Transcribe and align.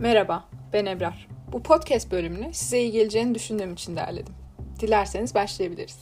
Merhaba, 0.00 0.44
ben 0.72 0.86
Ebrar. 0.86 1.28
Bu 1.52 1.62
podcast 1.62 2.10
bölümünü 2.10 2.54
size 2.54 2.80
iyi 2.80 2.92
geleceğini 2.92 3.34
düşündüğüm 3.34 3.72
için 3.72 3.96
derledim. 3.96 4.34
Dilerseniz 4.80 5.34
başlayabiliriz. 5.34 5.98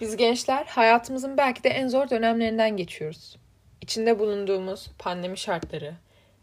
Biz 0.00 0.16
gençler 0.16 0.64
hayatımızın 0.66 1.36
belki 1.36 1.64
de 1.64 1.68
en 1.68 1.88
zor 1.88 2.10
dönemlerinden 2.10 2.76
geçiyoruz. 2.76 3.36
İçinde 3.80 4.18
bulunduğumuz 4.18 4.90
pandemi 4.98 5.38
şartları, 5.38 5.94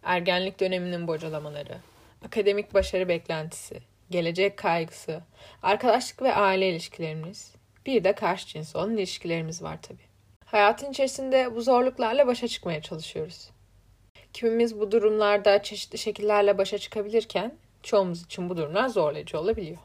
ergenlik 0.03 0.59
döneminin 0.59 1.08
bocalamaları, 1.08 1.77
akademik 2.26 2.73
başarı 2.73 3.08
beklentisi, 3.08 3.80
gelecek 4.09 4.58
kaygısı, 4.58 5.21
arkadaşlık 5.63 6.21
ve 6.21 6.34
aile 6.34 6.70
ilişkilerimiz, 6.70 7.55
bir 7.85 8.03
de 8.03 8.13
karşı 8.13 8.48
cins 8.48 8.76
olan 8.76 8.98
ilişkilerimiz 8.98 9.63
var 9.63 9.81
tabii. 9.81 10.11
Hayatın 10.52 10.91
içerisinde 10.91 11.55
bu 11.55 11.62
zorluklarla 11.62 12.27
başa 12.27 12.48
çıkmaya 12.48 12.81
çalışıyoruz. 12.81 13.49
Kimimiz 14.34 14.80
bu 14.80 14.91
durumlarda 14.91 15.63
çeşitli 15.63 15.98
şekillerle 15.98 16.57
başa 16.57 16.77
çıkabilirken 16.77 17.55
çoğumuz 17.84 18.26
için 18.26 18.49
bu 18.49 18.57
durumlar 18.57 18.88
zorlayıcı 18.88 19.40
olabiliyor. 19.40 19.77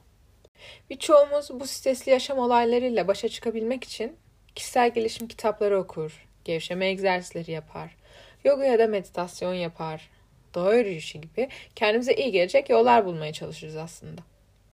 Birçoğumuz 0.91 1.50
bu 1.60 1.66
stresli 1.66 2.12
yaşam 2.12 2.38
olaylarıyla 2.38 3.08
başa 3.08 3.28
çıkabilmek 3.28 3.84
için 3.84 4.16
kişisel 4.55 4.94
gelişim 4.94 5.28
kitapları 5.28 5.78
okur, 5.78 6.27
gevşeme 6.44 6.86
egzersizleri 6.86 7.50
yapar, 7.50 7.96
yoga 8.44 8.64
ya 8.64 8.78
da 8.78 8.86
meditasyon 8.86 9.55
yapar, 9.55 10.10
doğa 10.55 10.74
yürüyüşü 10.74 11.19
gibi 11.19 11.48
kendimize 11.77 12.14
iyi 12.14 12.33
gelecek 12.33 12.70
yollar 12.70 13.05
bulmaya 13.05 13.33
çalışırız 13.33 13.77
aslında. 13.77 14.20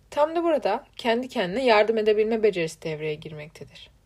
Tam 0.09 0.35
da 0.35 0.43
burada 0.43 0.85
kendi 0.97 1.29
kendine 1.29 1.65
yardım 1.65 1.97
edebilme 1.97 2.43
becerisi 2.43 2.81
devreye 2.81 3.15
girmektedir. 3.15 3.96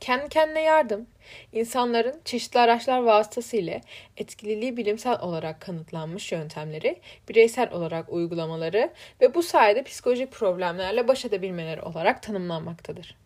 Kendi 0.00 0.28
kendine 0.28 0.62
yardım, 0.62 1.06
insanların 1.52 2.20
çeşitli 2.24 2.60
araçlar 2.60 2.98
vasıtasıyla 2.98 3.80
etkililiği 4.16 4.76
bilimsel 4.76 5.20
olarak 5.20 5.60
kanıtlanmış 5.60 6.32
yöntemleri, 6.32 7.00
bireysel 7.28 7.72
olarak 7.72 8.12
uygulamaları 8.12 8.92
ve 9.20 9.34
bu 9.34 9.42
sayede 9.42 9.82
psikolojik 9.82 10.32
problemlerle 10.32 11.08
baş 11.08 11.24
edebilmeleri 11.24 11.82
olarak 11.82 12.22
tanımlanmaktadır. 12.22 13.16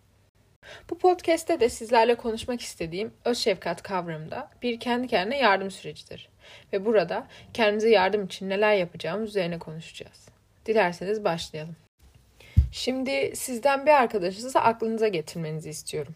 Bu 0.90 0.98
podcast'te 0.98 1.60
de 1.60 1.68
sizlerle 1.68 2.14
konuşmak 2.14 2.60
istediğim 2.60 3.14
öz 3.24 3.38
şefkat 3.38 3.82
kavramı 3.82 4.30
da 4.30 4.50
bir 4.62 4.80
kendi 4.80 5.08
kendine 5.08 5.38
yardım 5.38 5.70
sürecidir. 5.70 6.28
Ve 6.72 6.84
burada 6.84 7.26
kendimize 7.54 7.90
yardım 7.90 8.24
için 8.24 8.48
neler 8.48 8.74
yapacağımız 8.74 9.28
üzerine 9.28 9.58
konuşacağız. 9.58 10.28
Dilerseniz 10.66 11.24
başlayalım. 11.24 11.76
Şimdi 12.72 13.32
sizden 13.36 13.86
bir 13.86 13.90
arkadaşınızı 13.90 14.60
aklınıza 14.60 15.08
getirmenizi 15.08 15.70
istiyorum. 15.70 16.14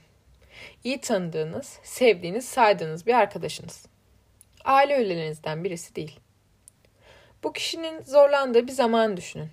İyi 0.84 1.00
tanıdığınız, 1.00 1.78
sevdiğiniz, 1.82 2.48
saydığınız 2.48 3.06
bir 3.06 3.14
arkadaşınız. 3.14 3.86
Aile 4.64 4.96
üyelerinizden 4.96 5.64
birisi 5.64 5.96
değil. 5.96 6.20
Bu 7.42 7.52
kişinin 7.52 8.02
zorlandığı 8.02 8.66
bir 8.66 8.72
zaman 8.72 9.16
düşünün. 9.16 9.48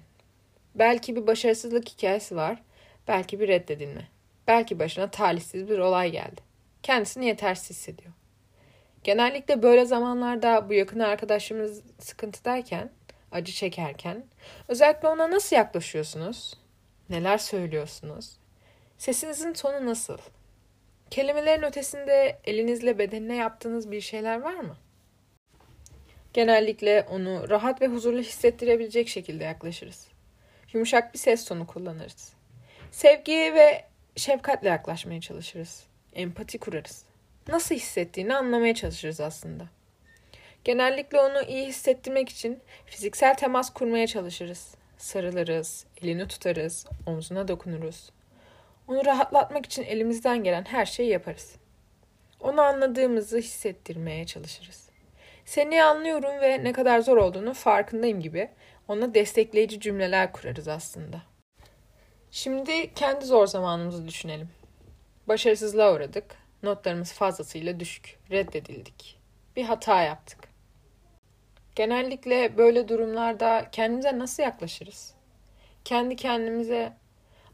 Belki 0.75 1.15
bir 1.15 1.27
başarısızlık 1.27 1.89
hikayesi 1.89 2.35
var, 2.35 2.61
belki 3.07 3.39
bir 3.39 3.47
reddedilme. 3.47 4.07
Belki 4.47 4.79
başına 4.79 5.11
talihsiz 5.11 5.69
bir 5.69 5.79
olay 5.79 6.11
geldi. 6.11 6.41
Kendisini 6.83 7.25
yetersiz 7.25 7.69
hissediyor. 7.69 8.13
Genellikle 9.03 9.63
böyle 9.63 9.85
zamanlarda 9.85 10.69
bu 10.69 10.73
yakın 10.73 10.99
arkadaşımız 10.99 11.81
sıkıntıdayken, 11.99 12.91
acı 13.31 13.51
çekerken 13.51 14.25
özellikle 14.67 15.07
ona 15.07 15.31
nasıl 15.31 15.55
yaklaşıyorsunuz? 15.55 16.53
Neler 17.09 17.37
söylüyorsunuz? 17.37 18.37
Sesinizin 18.97 19.53
tonu 19.53 19.85
nasıl? 19.85 20.17
Kelimelerin 21.13 21.63
ötesinde 21.63 22.39
elinizle 22.45 22.97
bedenine 22.97 23.35
yaptığınız 23.35 23.91
bir 23.91 24.01
şeyler 24.01 24.41
var 24.41 24.55
mı? 24.55 24.77
Genellikle 26.33 27.05
onu 27.09 27.49
rahat 27.49 27.81
ve 27.81 27.87
huzurlu 27.87 28.19
hissettirebilecek 28.19 29.07
şekilde 29.07 29.43
yaklaşırız. 29.43 30.07
Yumuşak 30.73 31.13
bir 31.13 31.19
ses 31.19 31.45
tonu 31.45 31.67
kullanırız. 31.67 32.33
Sevgi 32.91 33.31
ve 33.31 33.85
şefkatle 34.15 34.69
yaklaşmaya 34.69 35.21
çalışırız. 35.21 35.83
Empati 36.13 36.57
kurarız. 36.57 37.05
Nasıl 37.47 37.75
hissettiğini 37.75 38.35
anlamaya 38.35 38.75
çalışırız 38.75 39.19
aslında. 39.19 39.65
Genellikle 40.63 41.19
onu 41.19 41.41
iyi 41.41 41.67
hissettirmek 41.67 42.29
için 42.29 42.59
fiziksel 42.85 43.35
temas 43.35 43.73
kurmaya 43.73 44.07
çalışırız. 44.07 44.75
Sarılırız, 44.97 45.85
elini 46.01 46.27
tutarız, 46.27 46.85
omzuna 47.05 47.47
dokunuruz. 47.47 48.09
Onu 48.87 49.05
rahatlatmak 49.05 49.65
için 49.65 49.83
elimizden 49.83 50.43
gelen 50.43 50.65
her 50.65 50.85
şeyi 50.85 51.09
yaparız. 51.09 51.55
Onu 52.39 52.61
anladığımızı 52.61 53.37
hissettirmeye 53.37 54.25
çalışırız. 54.25 54.89
Seni 55.45 55.83
anlıyorum 55.83 56.41
ve 56.41 56.63
ne 56.63 56.73
kadar 56.73 56.99
zor 56.99 57.17
olduğunu 57.17 57.53
farkındayım 57.53 58.19
gibi 58.19 58.49
ona 58.87 59.13
destekleyici 59.13 59.79
cümleler 59.79 60.31
kurarız 60.31 60.67
aslında. 60.67 61.21
Şimdi 62.31 62.93
kendi 62.93 63.25
zor 63.25 63.47
zamanımızı 63.47 64.07
düşünelim. 64.07 64.49
Başarısızlığa 65.27 65.93
uğradık. 65.93 66.35
Notlarımız 66.63 67.13
fazlasıyla 67.13 67.79
düşük. 67.79 68.19
Reddedildik. 68.31 69.19
Bir 69.55 69.63
hata 69.63 70.01
yaptık. 70.01 70.39
Genellikle 71.75 72.57
böyle 72.57 72.87
durumlarda 72.87 73.69
kendimize 73.71 74.19
nasıl 74.19 74.43
yaklaşırız? 74.43 75.13
Kendi 75.85 76.15
kendimize 76.15 76.93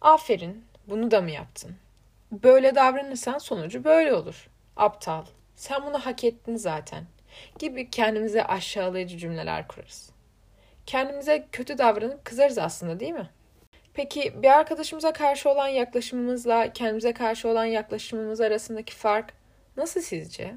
aferin 0.02 0.66
bunu 0.90 1.12
da 1.12 1.22
mı 1.22 1.32
yaptın? 1.32 1.76
Böyle 2.32 2.76
davranırsan 2.76 3.38
sonucu 3.38 3.84
böyle 3.84 4.14
olur. 4.14 4.50
Aptal. 4.76 5.26
Sen 5.56 5.86
bunu 5.86 6.00
hak 6.00 6.24
ettin 6.24 6.56
zaten. 6.56 7.04
Gibi 7.60 7.90
kendimize 7.90 8.44
aşağılayıcı 8.44 9.18
cümleler 9.18 9.68
kurarız. 9.68 10.12
Kendimize 10.86 11.48
kötü 11.52 11.78
davranıp 11.78 12.26
kızarız 12.26 12.58
aslında 12.58 13.00
değil 13.00 13.12
mi? 13.12 13.30
Peki 13.94 14.34
bir 14.44 14.58
arkadaşımıza 14.58 15.14
karşı 15.14 15.50
olan 15.50 15.68
yaklaşımımızla 15.68 16.74
kendimize 16.74 17.14
karşı 17.14 17.50
olan 17.50 17.66
yaklaşımımız 17.66 18.42
arasındaki 18.42 18.96
fark 18.96 19.34
nasıl 19.78 20.02
sizce? 20.02 20.56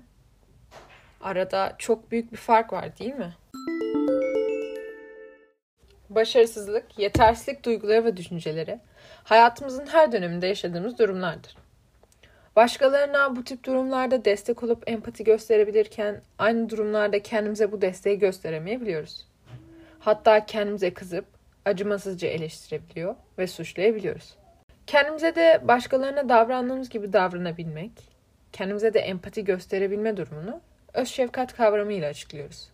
Arada 1.21 1.75
çok 1.79 2.11
büyük 2.11 2.33
bir 2.33 2.37
fark 2.37 2.73
var 2.73 2.99
değil 2.99 3.15
mi? 3.15 3.35
Başarısızlık, 6.15 6.99
yetersizlik 6.99 7.65
duyguları 7.65 8.05
ve 8.05 8.17
düşünceleri 8.17 8.79
hayatımızın 9.25 9.87
her 9.87 10.13
döneminde 10.13 10.47
yaşadığımız 10.47 10.99
durumlardır. 10.99 11.57
Başkalarına 12.57 13.37
bu 13.37 13.45
tip 13.45 13.65
durumlarda 13.65 14.25
destek 14.25 14.63
olup 14.63 14.91
empati 14.91 15.25
gösterebilirken 15.25 16.21
aynı 16.39 16.71
durumlarda 16.71 17.23
kendimize 17.23 17.73
bu 17.73 17.83
desteği 17.83 18.19
gösteremeyebiliyoruz. 18.19 19.27
Hatta 20.01 20.47
kendimize 20.47 20.95
kızıp 20.95 21.25
acımasızca 21.65 22.29
eleştirebiliyor 22.29 23.15
ve 23.39 23.47
suçlayabiliyoruz. 23.47 24.35
Kendimize 24.87 25.35
de 25.35 25.61
başkalarına 25.63 26.29
davrandığımız 26.29 26.89
gibi 26.89 27.13
davranabilmek, 27.13 27.93
kendimize 28.53 28.95
de 28.95 29.01
empati 29.01 29.45
gösterebilme 29.45 30.17
durumunu 30.17 30.61
öz 30.95 31.09
şefkat 31.09 31.57
kavramıyla 31.57 32.09
açıklıyoruz. 32.09 32.69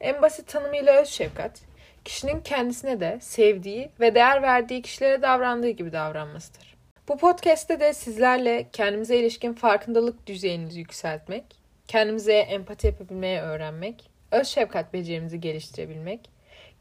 En 0.00 0.22
basit 0.22 0.48
tanımıyla 0.48 1.00
öz 1.00 1.08
şefkat, 1.08 1.60
kişinin 2.04 2.40
kendisine 2.40 3.00
de 3.00 3.18
sevdiği 3.20 3.90
ve 4.00 4.14
değer 4.14 4.42
verdiği 4.42 4.82
kişilere 4.82 5.22
davrandığı 5.22 5.70
gibi 5.70 5.92
davranmasıdır. 5.92 6.76
Bu 7.08 7.16
podcast'te 7.16 7.80
de 7.80 7.92
sizlerle 7.92 8.66
kendimize 8.72 9.16
ilişkin 9.16 9.52
farkındalık 9.52 10.26
düzeyinizi 10.26 10.78
yükseltmek, 10.78 11.44
kendimize 11.88 12.34
empati 12.34 12.86
yapabilmeye 12.86 13.42
öğrenmek, 13.42 14.10
öz 14.32 14.46
şefkat 14.46 14.92
becerimizi 14.92 15.40
geliştirebilmek, 15.40 16.30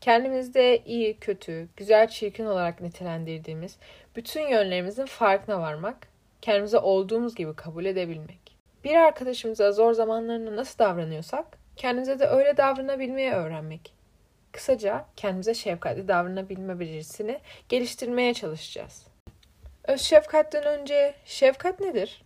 kendimizde 0.01 0.77
iyi, 0.85 1.17
kötü, 1.17 1.67
güzel, 1.77 2.07
çirkin 2.07 2.45
olarak 2.45 2.81
nitelendirdiğimiz 2.81 3.77
bütün 4.15 4.47
yönlerimizin 4.47 5.05
farkına 5.05 5.59
varmak, 5.59 6.07
kendimize 6.41 6.77
olduğumuz 6.77 7.35
gibi 7.35 7.55
kabul 7.55 7.85
edebilmek. 7.85 8.57
Bir 8.83 8.95
arkadaşımıza 8.95 9.71
zor 9.71 9.93
zamanlarında 9.93 10.55
nasıl 10.55 10.79
davranıyorsak, 10.79 11.45
kendimize 11.75 12.19
de 12.19 12.25
öyle 12.25 12.57
davranabilmeye 12.57 13.33
öğrenmek. 13.33 13.98
Kısaca 14.51 15.05
kendimize 15.15 15.53
şefkatli 15.53 16.07
davranabilme 16.07 16.79
becerisini 16.79 17.39
geliştirmeye 17.69 18.33
çalışacağız. 18.33 19.07
Öz 19.87 20.01
şefkatten 20.01 20.63
önce 20.63 21.15
şefkat 21.25 21.79
nedir? 21.79 22.21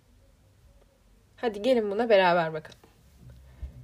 Hadi 1.36 1.62
gelin 1.62 1.92
buna 1.92 2.10
beraber 2.10 2.54
bakalım. 2.54 2.80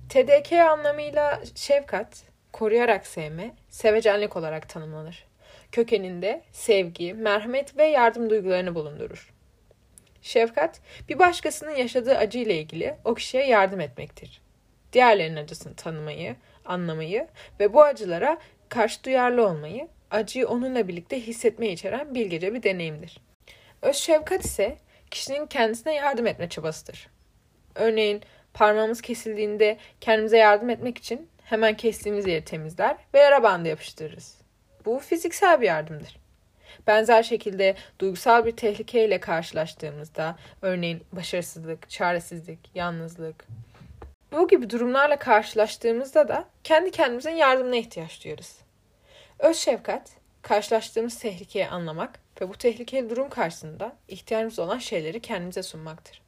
TDK 0.09 0.51
anlamıyla 0.53 1.41
şefkat, 1.55 2.23
koruyarak 2.53 3.07
sevme, 3.07 3.55
sevecenlik 3.69 4.35
olarak 4.35 4.69
tanımlanır. 4.69 5.25
Kökeninde 5.71 6.41
sevgi, 6.51 7.13
merhamet 7.13 7.77
ve 7.77 7.85
yardım 7.85 8.29
duygularını 8.29 8.75
bulundurur. 8.75 9.33
Şefkat, 10.21 10.81
bir 11.09 11.19
başkasının 11.19 11.75
yaşadığı 11.75 12.17
acı 12.17 12.39
ile 12.39 12.59
ilgili 12.59 12.95
o 13.05 13.13
kişiye 13.13 13.47
yardım 13.47 13.79
etmektir. 13.79 14.41
Diğerlerinin 14.93 15.43
acısını 15.43 15.75
tanımayı, 15.75 16.35
anlamayı 16.69 17.27
ve 17.59 17.73
bu 17.73 17.83
acılara 17.83 18.37
karşı 18.69 19.03
duyarlı 19.03 19.47
olmayı, 19.47 19.87
acıyı 20.11 20.47
onunla 20.47 20.87
birlikte 20.87 21.19
hissetmeyi 21.19 21.73
içeren 21.73 22.15
bilgece 22.15 22.53
bir 22.53 22.63
deneyimdir. 22.63 23.17
Öz 23.81 23.95
şefkat 23.95 24.45
ise 24.45 24.77
kişinin 25.11 25.47
kendisine 25.47 25.93
yardım 25.93 26.27
etme 26.27 26.49
çabasıdır. 26.49 27.07
Örneğin 27.75 28.23
Parmağımız 28.53 29.01
kesildiğinde 29.01 29.77
kendimize 30.01 30.37
yardım 30.37 30.69
etmek 30.69 30.97
için 30.97 31.29
hemen 31.43 31.77
kestiğimiz 31.77 32.27
yeri 32.27 32.45
temizler 32.45 32.97
ve 33.13 33.19
yara 33.19 33.43
bandı 33.43 33.69
yapıştırırız. 33.69 34.37
Bu 34.85 34.99
fiziksel 34.99 35.61
bir 35.61 35.67
yardımdır. 35.67 36.17
Benzer 36.87 37.23
şekilde 37.23 37.75
duygusal 37.99 38.45
bir 38.45 38.51
tehlikeyle 38.51 39.19
karşılaştığımızda, 39.19 40.37
örneğin 40.61 41.03
başarısızlık, 41.11 41.89
çaresizlik, 41.89 42.59
yalnızlık, 42.75 43.47
bu 44.31 44.47
gibi 44.47 44.69
durumlarla 44.69 45.19
karşılaştığımızda 45.19 46.27
da 46.27 46.45
kendi 46.63 46.91
kendimizin 46.91 47.31
yardımına 47.31 47.75
ihtiyaç 47.75 48.23
duyarız. 48.23 48.57
Öz 49.39 49.57
şefkat, 49.57 50.09
karşılaştığımız 50.41 51.19
tehlikeyi 51.19 51.67
anlamak 51.67 52.19
ve 52.41 52.49
bu 52.49 52.53
tehlikeli 52.53 53.09
durum 53.09 53.29
karşısında 53.29 53.95
ihtiyacımız 54.07 54.59
olan 54.59 54.77
şeyleri 54.77 55.19
kendimize 55.19 55.63
sunmaktır. 55.63 56.21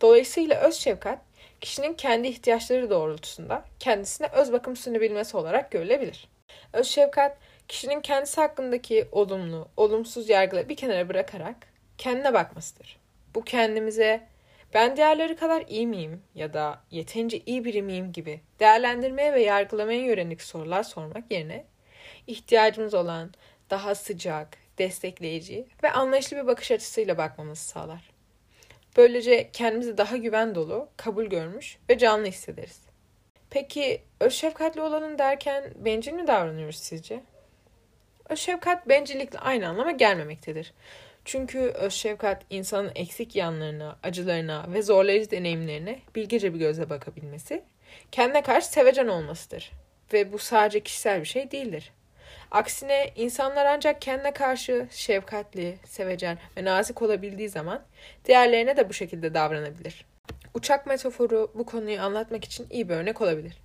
Dolayısıyla 0.00 0.60
öz 0.60 0.74
şefkat, 0.74 1.18
kişinin 1.60 1.94
kendi 1.94 2.28
ihtiyaçları 2.28 2.90
doğrultusunda 2.90 3.64
kendisine 3.78 4.26
öz 4.26 4.52
bakım 4.52 4.76
sunabilmesi 4.76 5.36
olarak 5.36 5.70
görülebilir. 5.70 6.28
Öz 6.72 6.86
şefkat, 6.86 7.38
kişinin 7.68 8.00
kendisi 8.00 8.40
hakkındaki 8.40 9.08
olumlu, 9.12 9.68
olumsuz 9.76 10.28
yargıları 10.28 10.68
bir 10.68 10.76
kenara 10.76 11.08
bırakarak 11.08 11.56
kendine 11.98 12.34
bakmasıdır. 12.34 12.98
Bu 13.34 13.44
kendimize 13.44 14.26
ben 14.74 14.96
diğerleri 14.96 15.36
kadar 15.36 15.64
iyi 15.68 15.86
miyim 15.86 16.22
ya 16.34 16.52
da 16.52 16.80
yeterince 16.90 17.38
iyi 17.46 17.64
biri 17.64 17.82
miyim 17.82 18.12
gibi 18.12 18.40
değerlendirmeye 18.60 19.32
ve 19.32 19.42
yargılamaya 19.42 20.00
yönelik 20.00 20.42
sorular 20.42 20.82
sormak 20.82 21.30
yerine 21.30 21.64
ihtiyacımız 22.26 22.94
olan 22.94 23.34
daha 23.70 23.94
sıcak, 23.94 24.48
destekleyici 24.78 25.66
ve 25.82 25.90
anlayışlı 25.90 26.36
bir 26.36 26.46
bakış 26.46 26.70
açısıyla 26.70 27.18
bakmamızı 27.18 27.62
sağlar. 27.62 28.10
Böylece 28.96 29.50
kendimizi 29.52 29.98
daha 29.98 30.16
güven 30.16 30.54
dolu, 30.54 30.88
kabul 30.96 31.24
görmüş 31.24 31.78
ve 31.90 31.98
canlı 31.98 32.26
hissederiz. 32.26 32.80
Peki 33.50 34.02
öz 34.20 34.32
şefkatli 34.32 34.80
olalım 34.80 35.18
derken 35.18 35.72
bencil 35.76 36.12
mi 36.12 36.26
davranıyoruz 36.26 36.76
sizce? 36.76 37.20
Öz 38.28 38.38
şefkat 38.38 38.88
bencillikle 38.88 39.38
aynı 39.38 39.68
anlama 39.68 39.90
gelmemektedir. 39.90 40.72
Çünkü 41.24 41.58
öz 41.58 41.92
şefkat 41.92 42.42
insanın 42.50 42.92
eksik 42.94 43.36
yanlarına, 43.36 43.98
acılarına 44.02 44.66
ve 44.72 44.82
zorlayıcı 44.82 45.30
deneyimlerine 45.30 45.98
bilgece 46.14 46.54
bir 46.54 46.58
gözle 46.58 46.90
bakabilmesi, 46.90 47.62
kendine 48.12 48.42
karşı 48.42 48.66
sevecen 48.66 49.08
olmasıdır. 49.08 49.72
Ve 50.12 50.32
bu 50.32 50.38
sadece 50.38 50.80
kişisel 50.80 51.20
bir 51.20 51.26
şey 51.26 51.50
değildir. 51.50 51.92
Aksine 52.50 53.10
insanlar 53.16 53.66
ancak 53.66 54.02
kendine 54.02 54.32
karşı 54.32 54.86
şefkatli, 54.90 55.78
sevecen 55.84 56.38
ve 56.56 56.64
nazik 56.64 57.02
olabildiği 57.02 57.48
zaman 57.48 57.82
diğerlerine 58.24 58.76
de 58.76 58.88
bu 58.88 58.92
şekilde 58.92 59.34
davranabilir. 59.34 60.04
Uçak 60.54 60.86
metaforu 60.86 61.52
bu 61.54 61.66
konuyu 61.66 62.00
anlatmak 62.00 62.44
için 62.44 62.66
iyi 62.70 62.88
bir 62.88 62.94
örnek 62.94 63.20
olabilir. 63.20 63.58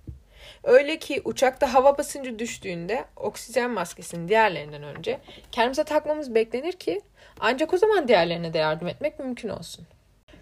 Öyle 0.64 0.98
ki 0.98 1.22
uçakta 1.24 1.74
hava 1.74 1.98
basıncı 1.98 2.38
düştüğünde 2.38 3.04
oksijen 3.16 3.70
maskesini 3.70 4.28
diğerlerinden 4.28 4.82
önce 4.82 5.20
kendimize 5.52 5.84
takmamız 5.84 6.34
beklenir 6.34 6.72
ki 6.72 7.00
ancak 7.40 7.74
o 7.74 7.76
zaman 7.76 8.08
diğerlerine 8.08 8.52
de 8.52 8.58
yardım 8.58 8.88
etmek 8.88 9.18
mümkün 9.18 9.48
olsun. 9.48 9.86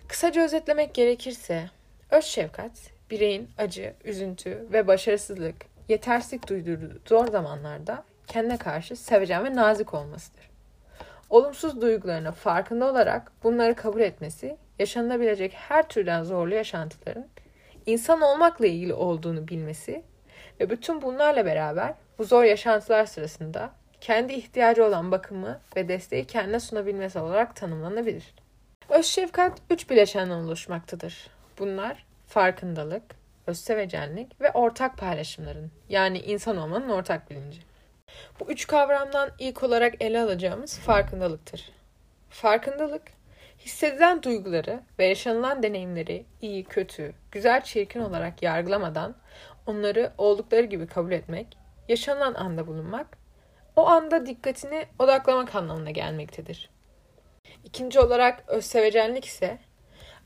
Kısaca 0.08 0.42
özetlemek 0.44 0.94
gerekirse 0.94 1.70
öz 2.10 2.24
şefkat 2.24 2.72
bireyin 3.10 3.50
acı, 3.58 3.94
üzüntü 4.04 4.66
ve 4.72 4.86
başarısızlık, 4.86 5.56
yetersizlik 5.88 6.48
duyduğu 6.48 6.78
zor 7.08 7.26
zamanlarda 7.26 8.04
kendine 8.26 8.56
karşı 8.56 8.96
sevecen 8.96 9.44
ve 9.44 9.54
nazik 9.54 9.94
olmasıdır. 9.94 10.50
Olumsuz 11.30 11.80
duygularına 11.80 12.32
farkında 12.32 12.90
olarak 12.90 13.32
bunları 13.42 13.74
kabul 13.74 14.00
etmesi, 14.00 14.56
yaşanılabilecek 14.78 15.52
her 15.52 15.88
türden 15.88 16.22
zorlu 16.22 16.54
yaşantıların 16.54 17.26
insan 17.86 18.20
olmakla 18.20 18.66
ilgili 18.66 18.94
olduğunu 18.94 19.48
bilmesi 19.48 20.02
ve 20.60 20.70
bütün 20.70 21.02
bunlarla 21.02 21.46
beraber 21.46 21.94
bu 22.18 22.24
zor 22.24 22.44
yaşantılar 22.44 23.06
sırasında 23.06 23.70
kendi 24.02 24.32
ihtiyacı 24.32 24.84
olan 24.84 25.12
bakımı 25.12 25.60
ve 25.76 25.88
desteği 25.88 26.24
kendine 26.24 26.60
sunabilmesi 26.60 27.18
olarak 27.18 27.56
tanımlanabilir. 27.56 28.34
Öz 28.88 29.06
şefkat 29.06 29.58
üç 29.70 29.90
bileşenden 29.90 30.34
oluşmaktadır. 30.34 31.30
Bunlar 31.58 32.06
farkındalık, 32.26 33.02
özsevecenlik 33.46 34.40
ve 34.40 34.50
ortak 34.50 34.98
paylaşımların 34.98 35.70
yani 35.88 36.18
insan 36.18 36.56
olmanın 36.56 36.88
ortak 36.88 37.30
bilinci. 37.30 37.60
Bu 38.40 38.44
üç 38.50 38.66
kavramdan 38.66 39.30
ilk 39.38 39.62
olarak 39.62 39.94
ele 40.02 40.20
alacağımız 40.20 40.78
farkındalıktır. 40.78 41.70
Farkındalık, 42.30 43.02
hissedilen 43.58 44.22
duyguları 44.22 44.80
ve 44.98 45.06
yaşanılan 45.06 45.62
deneyimleri 45.62 46.24
iyi, 46.40 46.64
kötü, 46.64 47.12
güzel, 47.32 47.64
çirkin 47.64 48.00
olarak 48.00 48.42
yargılamadan 48.42 49.14
onları 49.66 50.12
oldukları 50.18 50.64
gibi 50.64 50.86
kabul 50.86 51.12
etmek, 51.12 51.58
yaşanan 51.88 52.34
anda 52.34 52.66
bulunmak, 52.66 53.21
o 53.76 53.86
anda 53.86 54.26
dikkatini 54.26 54.86
odaklamak 54.98 55.54
anlamına 55.54 55.90
gelmektedir. 55.90 56.70
İkinci 57.64 58.00
olarak 58.00 58.44
özsevecenlik 58.46 59.24
ise 59.24 59.58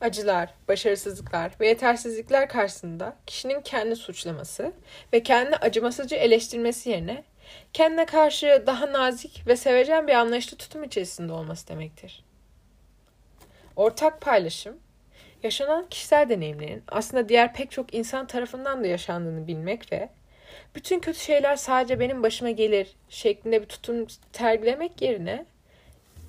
acılar, 0.01 0.53
başarısızlıklar 0.67 1.51
ve 1.59 1.67
yetersizlikler 1.67 2.49
karşısında 2.49 3.15
kişinin 3.25 3.61
kendi 3.61 3.95
suçlaması 3.95 4.73
ve 5.13 5.23
kendi 5.23 5.55
acımasızca 5.55 6.17
eleştirmesi 6.17 6.89
yerine 6.89 7.23
kendine 7.73 8.05
karşı 8.05 8.63
daha 8.67 8.93
nazik 8.93 9.47
ve 9.47 9.55
sevecen 9.55 10.07
bir 10.07 10.13
anlayışlı 10.13 10.57
tutum 10.57 10.83
içerisinde 10.83 11.33
olması 11.33 11.67
demektir. 11.67 12.23
Ortak 13.75 14.21
paylaşım, 14.21 14.77
yaşanan 15.43 15.89
kişisel 15.89 16.29
deneyimlerin 16.29 16.83
aslında 16.87 17.29
diğer 17.29 17.53
pek 17.53 17.71
çok 17.71 17.93
insan 17.93 18.27
tarafından 18.27 18.83
da 18.83 18.87
yaşandığını 18.87 19.47
bilmek 19.47 19.91
ve 19.91 20.09
bütün 20.75 20.99
kötü 20.99 21.19
şeyler 21.19 21.55
sadece 21.55 21.99
benim 21.99 22.23
başıma 22.23 22.51
gelir 22.51 22.95
şeklinde 23.09 23.61
bir 23.61 23.67
tutum 23.67 24.07
tergilemek 24.33 25.01
yerine 25.01 25.45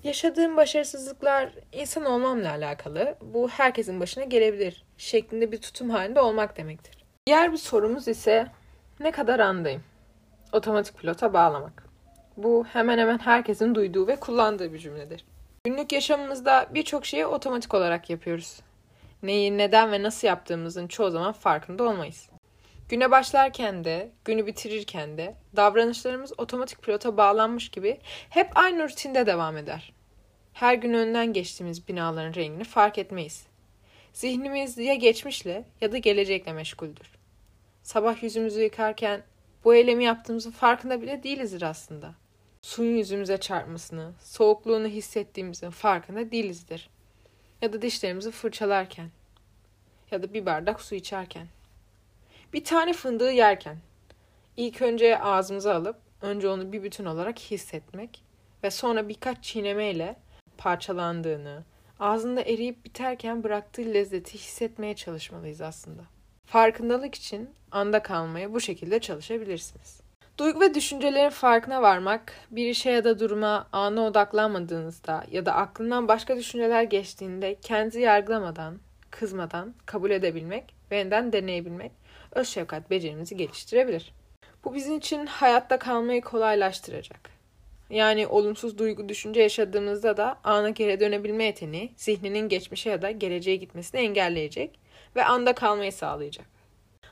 yaşadığım 0.04 0.56
başarısızlıklar 0.56 1.50
insan 1.72 2.04
olmamla 2.04 2.50
alakalı. 2.50 3.14
Bu 3.20 3.48
herkesin 3.48 4.00
başına 4.00 4.24
gelebilir 4.24 4.84
şeklinde 4.98 5.52
bir 5.52 5.60
tutum 5.60 5.90
halinde 5.90 6.20
olmak 6.20 6.56
demektir. 6.56 7.04
Diğer 7.26 7.52
bir 7.52 7.56
sorumuz 7.56 8.08
ise 8.08 8.46
ne 9.00 9.10
kadar 9.10 9.40
andayım? 9.40 9.82
Otomatik 10.52 10.98
pilota 10.98 11.32
bağlamak. 11.32 11.88
Bu 12.36 12.64
hemen 12.72 12.98
hemen 12.98 13.18
herkesin 13.18 13.74
duyduğu 13.74 14.06
ve 14.06 14.16
kullandığı 14.16 14.72
bir 14.72 14.78
cümledir. 14.78 15.24
Günlük 15.64 15.92
yaşamımızda 15.92 16.66
birçok 16.74 17.06
şeyi 17.06 17.26
otomatik 17.26 17.74
olarak 17.74 18.10
yapıyoruz. 18.10 18.60
Neyi, 19.22 19.58
neden 19.58 19.92
ve 19.92 20.02
nasıl 20.02 20.28
yaptığımızın 20.28 20.88
çoğu 20.88 21.10
zaman 21.10 21.32
farkında 21.32 21.84
olmayız. 21.84 22.28
Güne 22.88 23.10
başlarken 23.10 23.84
de, 23.84 24.10
günü 24.24 24.46
bitirirken 24.46 25.18
de 25.18 25.34
davranışlarımız 25.56 26.32
otomatik 26.38 26.82
pilota 26.82 27.16
bağlanmış 27.16 27.68
gibi 27.68 27.98
hep 28.30 28.50
aynı 28.54 28.88
rutinde 28.88 29.26
devam 29.26 29.56
eder. 29.56 29.92
Her 30.52 30.74
gün 30.74 30.92
önden 30.94 31.32
geçtiğimiz 31.32 31.88
binaların 31.88 32.34
rengini 32.34 32.64
fark 32.64 32.98
etmeyiz. 32.98 33.46
Zihnimiz 34.12 34.78
ya 34.78 34.94
geçmişle 34.94 35.64
ya 35.80 35.92
da 35.92 35.98
gelecekle 35.98 36.52
meşguldür. 36.52 37.10
Sabah 37.82 38.22
yüzümüzü 38.22 38.62
yıkarken 38.62 39.22
bu 39.64 39.74
eylemi 39.74 40.04
yaptığımızın 40.04 40.50
farkında 40.50 41.02
bile 41.02 41.22
değilizdir 41.22 41.62
aslında. 41.62 42.14
Suyun 42.62 42.96
yüzümüze 42.96 43.38
çarpmasını, 43.38 44.12
soğukluğunu 44.20 44.86
hissettiğimizin 44.86 45.70
farkında 45.70 46.30
değilizdir. 46.30 46.90
Ya 47.62 47.72
da 47.72 47.82
dişlerimizi 47.82 48.30
fırçalarken 48.30 49.10
ya 50.10 50.22
da 50.22 50.34
bir 50.34 50.46
bardak 50.46 50.80
su 50.80 50.94
içerken. 50.94 51.46
Bir 52.52 52.64
tane 52.64 52.92
fındığı 52.92 53.32
yerken 53.32 53.76
ilk 54.56 54.82
önce 54.82 55.18
ağzımıza 55.18 55.74
alıp 55.74 55.96
önce 56.22 56.48
onu 56.48 56.72
bir 56.72 56.82
bütün 56.82 57.04
olarak 57.04 57.38
hissetmek 57.38 58.22
ve 58.64 58.70
sonra 58.70 59.08
birkaç 59.08 59.44
çiğnemeyle 59.44 60.16
parçalandığını, 60.58 61.64
ağzında 62.00 62.40
eriyip 62.40 62.84
biterken 62.84 63.44
bıraktığı 63.44 63.82
lezzeti 63.82 64.34
hissetmeye 64.34 64.96
çalışmalıyız 64.96 65.60
aslında. 65.60 66.02
Farkındalık 66.46 67.14
için 67.14 67.50
anda 67.70 68.02
kalmaya 68.02 68.52
bu 68.52 68.60
şekilde 68.60 68.98
çalışabilirsiniz. 68.98 70.00
Duygu 70.38 70.60
ve 70.60 70.74
düşüncelerin 70.74 71.30
farkına 71.30 71.82
varmak, 71.82 72.32
bir 72.50 72.66
işe 72.66 72.90
ya 72.90 73.04
da 73.04 73.18
duruma 73.18 73.68
ana 73.72 74.00
odaklanmadığınızda 74.00 75.24
ya 75.30 75.46
da 75.46 75.54
aklından 75.54 76.08
başka 76.08 76.36
düşünceler 76.36 76.82
geçtiğinde 76.82 77.54
kendi 77.62 78.00
yargılamadan, 78.00 78.78
kızmadan 79.10 79.74
kabul 79.86 80.10
edebilmek 80.10 80.77
ve 80.90 80.96
yeniden 80.96 81.32
deneyebilmek 81.32 81.92
öz 82.32 82.48
şefkat 82.48 82.90
becerimizi 82.90 83.36
geliştirebilir. 83.36 84.12
Bu 84.64 84.74
bizim 84.74 84.98
için 84.98 85.26
hayatta 85.26 85.78
kalmayı 85.78 86.22
kolaylaştıracak. 86.22 87.30
Yani 87.90 88.26
olumsuz 88.26 88.78
duygu 88.78 89.08
düşünce 89.08 89.40
yaşadığımızda 89.42 90.16
da 90.16 90.38
ana 90.44 90.70
geri 90.70 91.00
dönebilme 91.00 91.44
yeteneği 91.44 91.92
zihninin 91.96 92.48
geçmişe 92.48 92.90
ya 92.90 93.02
da 93.02 93.10
geleceğe 93.10 93.56
gitmesini 93.56 94.00
engelleyecek 94.00 94.78
ve 95.16 95.24
anda 95.24 95.54
kalmayı 95.54 95.92
sağlayacak. 95.92 96.46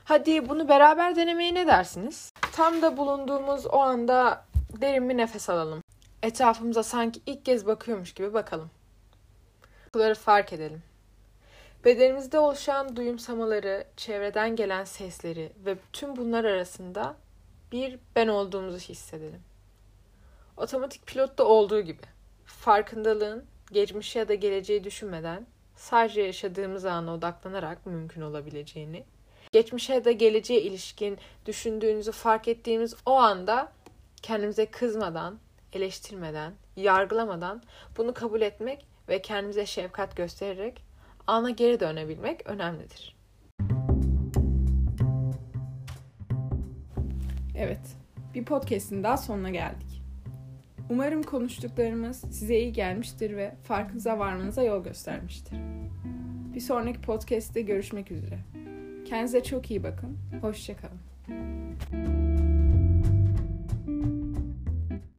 Hadi 0.03 0.49
bunu 0.49 0.69
beraber 0.69 1.15
denemeye 1.15 1.53
ne 1.53 1.67
dersiniz? 1.67 2.31
Tam 2.51 2.81
da 2.81 2.97
bulunduğumuz 2.97 3.65
o 3.65 3.77
anda 3.77 4.45
derin 4.81 5.09
bir 5.09 5.17
nefes 5.17 5.49
alalım. 5.49 5.81
Etrafımıza 6.23 6.83
sanki 6.83 7.21
ilk 7.25 7.45
kez 7.45 7.65
bakıyormuş 7.65 8.13
gibi 8.13 8.33
bakalım. 8.33 8.69
Duyguları 9.93 10.15
fark 10.15 10.53
edelim. 10.53 10.83
Bedenimizde 11.85 12.39
oluşan 12.39 12.95
duyumsamaları, 12.95 13.87
çevreden 13.97 14.55
gelen 14.55 14.83
sesleri 14.83 15.51
ve 15.65 15.77
tüm 15.93 16.15
bunlar 16.15 16.45
arasında 16.45 17.15
bir 17.71 17.99
ben 18.15 18.27
olduğumuzu 18.27 18.77
hissedelim. 18.77 19.41
Otomatik 20.57 21.07
pilotta 21.07 21.43
olduğu 21.43 21.81
gibi 21.81 22.01
farkındalığın 22.45 23.45
geçmişi 23.71 24.19
ya 24.19 24.27
da 24.27 24.33
geleceği 24.33 24.83
düşünmeden 24.83 25.47
sadece 25.75 26.21
yaşadığımız 26.21 26.85
ana 26.85 27.13
odaklanarak 27.13 27.85
mümkün 27.85 28.21
olabileceğini, 28.21 29.03
geçmişe 29.51 29.93
ya 29.93 30.05
da 30.05 30.11
geleceğe 30.11 30.61
ilişkin 30.61 31.17
düşündüğünüzü 31.45 32.11
fark 32.11 32.47
ettiğimiz 32.47 32.95
o 33.05 33.11
anda 33.11 33.71
kendimize 34.21 34.65
kızmadan, 34.65 35.39
eleştirmeden, 35.73 36.53
yargılamadan 36.75 37.63
bunu 37.97 38.13
kabul 38.13 38.41
etmek 38.41 38.85
ve 39.09 39.21
kendimize 39.21 39.65
şefkat 39.65 40.15
göstererek 40.15 40.86
ana 41.27 41.49
geri 41.49 41.79
dönebilmek 41.79 42.47
önemlidir. 42.47 43.17
Evet, 47.55 47.95
bir 48.35 48.45
podcast'in 48.45 49.03
daha 49.03 49.17
sonuna 49.17 49.49
geldik. 49.49 50.03
Umarım 50.89 51.23
konuştuklarımız 51.23 52.17
size 52.17 52.59
iyi 52.59 52.73
gelmiştir 52.73 53.37
ve 53.37 53.55
farkınıza 53.63 54.19
varmanıza 54.19 54.63
yol 54.63 54.83
göstermiştir. 54.83 55.57
Bir 56.55 56.59
sonraki 56.59 57.01
podcast'te 57.01 57.61
görüşmek 57.61 58.11
üzere. 58.11 58.39
Kendinize 59.05 59.43
çok 59.43 59.71
iyi 59.71 59.83
bakın. 59.83 60.17
Hoşçakalın. 60.41 61.06